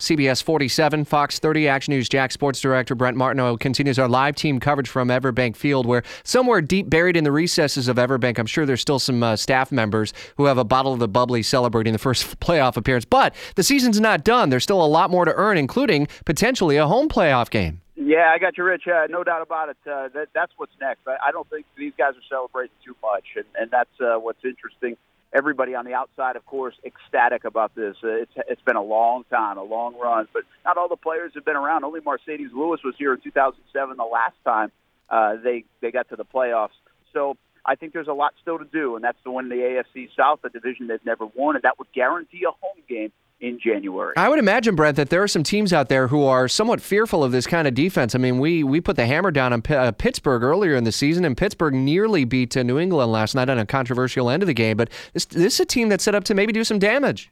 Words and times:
CBS 0.00 0.42
47, 0.42 1.04
Fox 1.04 1.38
30, 1.38 1.68
Action 1.68 1.94
News 1.94 2.08
Jax 2.08 2.34
Sports 2.34 2.60
Director 2.60 2.96
Brent 2.96 3.16
Martineau 3.16 3.56
continues 3.56 3.96
our 3.96 4.08
live 4.08 4.34
team 4.34 4.58
coverage 4.58 4.88
from 4.88 5.06
Everbank 5.06 5.54
Field, 5.54 5.86
where 5.86 6.02
somewhere 6.24 6.60
deep 6.60 6.90
buried 6.90 7.16
in 7.16 7.22
the 7.22 7.30
recesses 7.30 7.86
of 7.86 7.96
Everbank, 7.96 8.40
I'm 8.40 8.46
sure 8.46 8.66
there's 8.66 8.80
still 8.80 8.98
some 8.98 9.22
uh, 9.22 9.36
staff 9.36 9.70
members 9.70 10.12
who 10.36 10.46
have 10.46 10.58
a 10.58 10.64
bottle 10.64 10.92
of 10.92 10.98
the 10.98 11.06
bubbly 11.06 11.44
celebrating 11.44 11.92
the 11.92 12.00
first 12.00 12.40
playoff 12.40 12.76
appearance. 12.76 13.04
But 13.04 13.36
the 13.54 13.62
season's 13.62 14.00
not 14.00 14.24
done. 14.24 14.50
There's 14.50 14.64
still 14.64 14.84
a 14.84 14.86
lot 14.86 15.10
more 15.10 15.24
to 15.24 15.32
earn, 15.32 15.58
including 15.58 16.08
potentially 16.24 16.76
a 16.76 16.88
home 16.88 17.08
playoff 17.08 17.48
game. 17.48 17.80
Yeah, 17.94 18.32
I 18.34 18.38
got 18.40 18.58
you, 18.58 18.64
Rich. 18.64 18.88
Uh, 18.88 19.06
no 19.08 19.22
doubt 19.22 19.42
about 19.42 19.68
it. 19.68 19.76
Uh, 19.86 20.08
that, 20.08 20.26
that's 20.34 20.52
what's 20.56 20.74
next. 20.80 21.06
I, 21.06 21.28
I 21.28 21.30
don't 21.30 21.48
think 21.48 21.66
these 21.78 21.92
guys 21.96 22.14
are 22.14 22.28
celebrating 22.28 22.74
too 22.84 22.96
much, 23.00 23.24
and, 23.36 23.44
and 23.54 23.70
that's 23.70 24.00
uh, 24.00 24.18
what's 24.18 24.44
interesting 24.44 24.96
everybody 25.34 25.74
on 25.74 25.84
the 25.84 25.92
outside, 25.92 26.36
of 26.36 26.46
course, 26.46 26.74
ecstatic 26.84 27.44
about 27.44 27.74
this. 27.74 27.96
Uh, 28.02 28.08
it's 28.08 28.32
it's 28.48 28.62
been 28.62 28.76
a 28.76 28.82
long 28.82 29.24
time, 29.28 29.58
a 29.58 29.62
long 29.62 29.98
run, 29.98 30.28
but 30.32 30.44
not 30.64 30.78
all 30.78 30.88
the 30.88 30.96
players 30.96 31.32
have 31.34 31.44
been 31.44 31.56
around. 31.56 31.84
Only 31.84 32.00
Marcedes 32.00 32.52
Lewis 32.54 32.80
was 32.84 32.94
here 32.96 33.12
in 33.12 33.20
2007, 33.20 33.96
the 33.96 34.04
last 34.04 34.36
time 34.44 34.70
uh, 35.10 35.36
they 35.42 35.64
they 35.80 35.90
got 35.90 36.08
to 36.10 36.16
the 36.16 36.24
playoffs. 36.24 36.70
So 37.12 37.36
I 37.66 37.74
think 37.74 37.92
there's 37.92 38.08
a 38.08 38.12
lot 38.12 38.34
still 38.40 38.58
to 38.58 38.64
do, 38.64 38.94
and 38.94 39.04
that's 39.04 39.22
to 39.24 39.32
win 39.32 39.48
the 39.48 39.56
AFC 39.56 40.08
South, 40.16 40.40
a 40.44 40.48
division 40.48 40.86
they've 40.86 41.04
never 41.04 41.26
won, 41.26 41.56
and 41.56 41.62
that 41.64 41.78
would 41.78 41.92
guarantee 41.92 42.44
a 42.44 42.50
home 42.50 42.82
game 42.88 43.12
in 43.40 43.58
January. 43.62 44.14
I 44.16 44.28
would 44.28 44.38
imagine, 44.38 44.74
Brent, 44.74 44.96
that 44.96 45.10
there 45.10 45.22
are 45.22 45.28
some 45.28 45.42
teams 45.42 45.72
out 45.72 45.88
there 45.88 46.08
who 46.08 46.24
are 46.24 46.48
somewhat 46.48 46.80
fearful 46.80 47.22
of 47.22 47.32
this 47.32 47.46
kind 47.46 47.68
of 47.68 47.74
defense. 47.74 48.14
I 48.14 48.18
mean, 48.18 48.38
we 48.38 48.64
we 48.64 48.80
put 48.80 48.96
the 48.96 49.06
hammer 49.06 49.30
down 49.30 49.52
on 49.52 49.62
P- 49.62 49.74
uh, 49.74 49.92
Pittsburgh 49.92 50.42
earlier 50.42 50.74
in 50.74 50.84
the 50.84 50.92
season, 50.92 51.24
and 51.24 51.36
Pittsburgh 51.36 51.74
nearly 51.74 52.24
beat 52.24 52.56
uh, 52.56 52.62
New 52.62 52.78
England 52.78 53.12
last 53.12 53.34
night 53.34 53.48
on 53.48 53.58
a 53.58 53.66
controversial 53.66 54.30
end 54.30 54.42
of 54.42 54.46
the 54.46 54.54
game. 54.54 54.76
But 54.76 54.90
this, 55.12 55.24
this 55.26 55.54
is 55.54 55.60
a 55.60 55.66
team 55.66 55.88
that's 55.88 56.04
set 56.04 56.14
up 56.14 56.24
to 56.24 56.34
maybe 56.34 56.52
do 56.52 56.64
some 56.64 56.78
damage. 56.78 57.30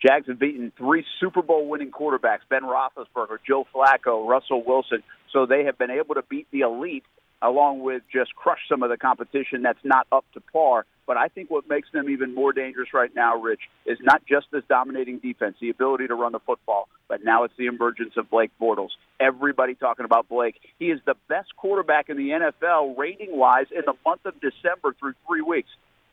Jags 0.00 0.26
have 0.26 0.38
beaten 0.38 0.72
three 0.76 1.04
Super 1.20 1.42
Bowl 1.42 1.68
winning 1.68 1.90
quarterbacks 1.90 2.40
Ben 2.48 2.62
Roethlisberger, 2.62 3.38
Joe 3.46 3.66
Flacco, 3.74 4.28
Russell 4.28 4.62
Wilson. 4.62 5.02
So 5.32 5.46
they 5.46 5.64
have 5.64 5.78
been 5.78 5.90
able 5.90 6.14
to 6.16 6.22
beat 6.22 6.46
the 6.50 6.60
elite 6.60 7.04
along 7.42 7.80
with 7.80 8.02
just 8.12 8.34
crush 8.34 8.60
some 8.68 8.82
of 8.82 8.90
the 8.90 8.96
competition 8.96 9.62
that's 9.62 9.78
not 9.84 10.06
up 10.12 10.24
to 10.34 10.40
par. 10.40 10.84
But 11.06 11.16
I 11.16 11.28
think 11.28 11.50
what 11.50 11.68
makes 11.68 11.88
them 11.92 12.10
even 12.10 12.34
more 12.34 12.52
dangerous 12.52 12.92
right 12.92 13.14
now, 13.14 13.36
Rich, 13.40 13.60
is 13.86 13.98
not 14.02 14.22
just 14.26 14.46
this 14.50 14.64
dominating 14.68 15.18
defense, 15.18 15.56
the 15.60 15.70
ability 15.70 16.08
to 16.08 16.14
run 16.14 16.32
the 16.32 16.40
football, 16.40 16.88
but 17.08 17.24
now 17.24 17.44
it's 17.44 17.54
the 17.56 17.66
emergence 17.66 18.14
of 18.16 18.28
Blake 18.28 18.50
Bortles. 18.60 18.90
Everybody 19.20 19.74
talking 19.74 20.04
about 20.04 20.28
Blake. 20.28 20.56
He 20.78 20.86
is 20.86 21.00
the 21.06 21.14
best 21.28 21.54
quarterback 21.56 22.08
in 22.08 22.16
the 22.16 22.30
NFL 22.30 22.98
rating 22.98 23.36
wise 23.36 23.66
in 23.70 23.82
the 23.86 23.94
month 24.04 24.26
of 24.26 24.34
December 24.40 24.94
through 24.98 25.14
three 25.26 25.42
weeks. 25.42 25.68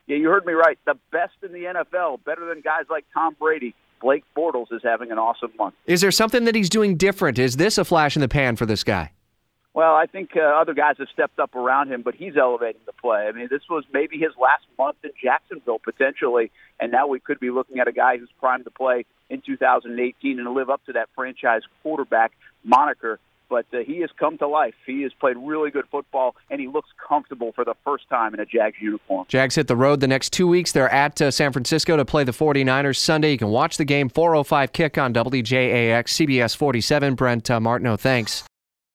Yeah, 0.06 0.18
you 0.18 0.30
heard 0.30 0.46
me 0.46 0.54
right. 0.54 0.78
The 0.86 0.96
best 1.12 1.34
in 1.42 1.54
the 1.54 1.64
NFL, 1.64 2.24
better 2.24 2.46
than 2.46 2.62
guys 2.62 2.86
like 2.90 3.06
Tom 3.14 3.36
Brady. 3.40 3.74
Blake 4.02 4.26
Bortles 4.36 4.72
is 4.72 4.82
having 4.84 5.12
an 5.12 5.18
awesome 5.18 5.52
month. 5.58 5.76
Is 5.86 6.02
there 6.02 6.12
something 6.12 6.44
that 6.44 6.56
he's 6.56 6.70
doing 6.70 6.98
different? 6.98 7.40
Is 7.40 7.56
this 7.56 7.78
a 7.78 7.86
flash 7.86 8.18
in 8.18 8.22
the 8.22 8.28
pan 8.28 8.58
for 8.58 8.66
this 8.66 8.84
guy? 8.84 9.12
Well, 9.74 9.96
I 9.96 10.06
think 10.06 10.32
uh, 10.38 10.42
other 10.42 10.76
guys 10.76 10.98
have 11.00 11.08
stepped 11.12 11.40
up 11.40 11.56
around 11.56 11.92
him, 11.92 12.04
but 12.04 12.14
he's 12.14 12.38
elevating 12.38 12.82
the 12.86 12.94
play. 12.94 13.28
I 13.28 13.32
mean, 13.32 13.48
this 13.50 13.64
was 13.70 13.84
maybe 13.92 14.20
his 14.20 14.32
last 14.40 14.66
month 14.78 14.98
in 15.04 15.10
Jacksonville 15.22 15.80
potentially, 15.80 16.52
and 16.80 16.92
now 16.92 17.08
we 17.08 17.20
could 17.20 17.40
be 17.40 17.50
looking 17.50 17.80
at 17.80 17.88
a 17.88 17.92
guy 17.92 18.18
who's 18.18 18.30
primed 18.40 18.66
to 18.66 18.72
play 18.72 19.06
in 19.32 19.42
2018 19.42 20.40
and 20.40 20.54
live 20.54 20.70
up 20.70 20.86
to 20.86 20.94
that 20.94 21.10
franchise 21.16 21.62
quarterback 21.82 22.34
moniker. 22.64 23.20
But 23.50 23.66
uh, 23.74 23.80
he 23.80 24.00
has 24.02 24.10
come 24.18 24.38
to 24.40 24.48
life. 24.48 24.74
He 24.86 25.02
has 25.04 25.12
played 25.14 25.38
really 25.38 25.72
good 25.72 25.86
football, 25.92 26.36
and 26.52 26.62
he 26.62 26.68
looks 26.68 26.90
comfortable 27.08 27.52
for 27.52 27.66
the 27.66 27.76
first 27.84 28.08
time 28.10 28.34
in 28.36 28.40
a 28.40 28.46
Jags 28.46 28.78
uniform. 28.80 29.26
Jags 29.28 29.56
hit 29.56 29.68
the 29.68 29.76
road 29.76 30.00
the 30.00 30.08
next 30.08 30.32
two 30.34 30.48
weeks. 30.48 30.72
They're 30.72 30.90
at 30.90 31.20
uh, 31.20 31.32
San 31.32 31.52
Francisco 31.52 31.98
to 31.98 32.06
play 32.06 32.24
the 32.24 32.32
49ers 32.32 32.98
Sunday. 32.98 33.32
You 33.32 33.38
can 33.40 33.50
watch 33.50 33.78
the 33.78 33.86
game 33.86 34.10
4:05 34.10 34.72
kick 34.72 34.98
on 35.00 35.14
WJAX 35.14 36.06
CBS 36.06 36.56
47. 36.56 37.16
Brent 37.16 37.50
uh, 37.50 37.60
Martineau, 37.60 37.98
thanks. 37.98 38.44